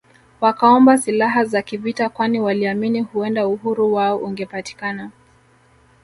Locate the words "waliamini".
2.39-3.01